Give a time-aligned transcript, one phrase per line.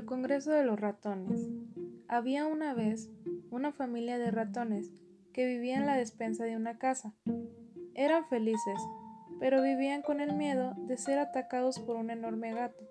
[0.00, 1.50] progreso de los ratones.
[2.08, 3.10] Había una vez
[3.50, 4.90] una familia de ratones
[5.32, 7.14] que vivía en la despensa de una casa.
[7.94, 8.78] Eran felices,
[9.38, 12.82] pero vivían con el miedo de ser atacados por un enorme gato,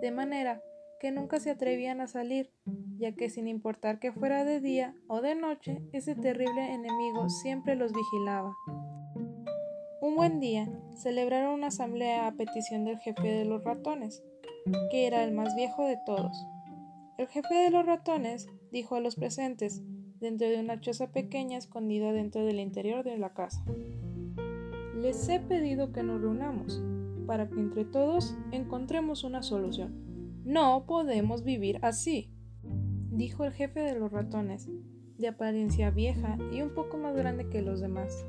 [0.00, 0.62] de manera
[1.00, 2.50] que nunca se atrevían a salir,
[2.96, 7.74] ya que sin importar que fuera de día o de noche, ese terrible enemigo siempre
[7.74, 8.54] los vigilaba.
[10.00, 14.22] Un buen día, celebraron una asamblea a petición del jefe de los ratones,
[14.90, 16.36] que era el más viejo de todos.
[17.18, 19.82] El jefe de los ratones dijo a los presentes,
[20.20, 23.64] dentro de una choza pequeña escondida dentro del interior de la casa.
[24.96, 26.80] Les he pedido que nos reunamos
[27.26, 30.42] para que entre todos encontremos una solución.
[30.44, 32.30] No podemos vivir así,
[33.10, 34.68] dijo el jefe de los ratones,
[35.18, 38.24] de apariencia vieja y un poco más grande que los demás.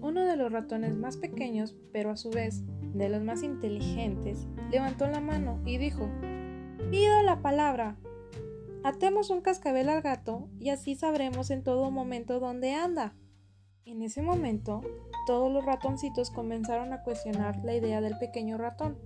[0.00, 2.62] Uno de los ratones más pequeños, pero a su vez
[2.94, 6.08] de los más inteligentes, levantó la mano y dijo,
[6.90, 7.96] Pido la palabra.
[8.82, 13.14] Atemos un cascabel al gato y así sabremos en todo momento dónde anda.
[13.84, 14.80] En ese momento,
[15.26, 18.96] todos los ratoncitos comenzaron a cuestionar la idea del pequeño ratón.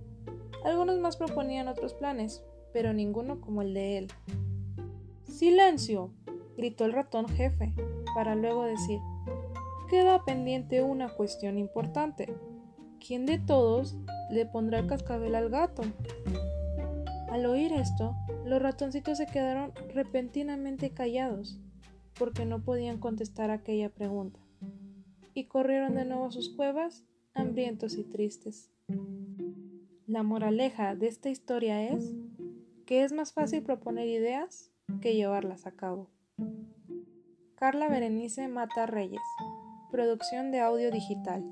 [0.63, 4.07] Algunos más proponían otros planes, pero ninguno como el de él.
[5.23, 6.13] ¡Silencio!
[6.55, 7.73] gritó el ratón jefe,
[8.15, 8.99] para luego decir,
[9.89, 12.33] queda pendiente una cuestión importante.
[13.05, 13.97] ¿Quién de todos
[14.29, 15.83] le pondrá el cascabel al gato?
[17.29, 21.59] Al oír esto, los ratoncitos se quedaron repentinamente callados,
[22.17, 24.39] porque no podían contestar aquella pregunta,
[25.33, 28.71] y corrieron de nuevo a sus cuevas, hambrientos y tristes.
[30.07, 32.15] La moraleja de esta historia es
[32.85, 36.09] que es más fácil proponer ideas que llevarlas a cabo.
[37.55, 39.21] Carla Berenice Mata Reyes,
[39.91, 41.43] producción de audio digital.